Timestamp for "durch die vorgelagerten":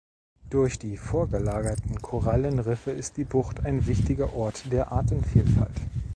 0.49-2.01